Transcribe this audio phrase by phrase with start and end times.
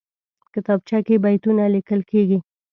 [0.53, 2.39] کتابچه کې بیتونه لیکل کېږي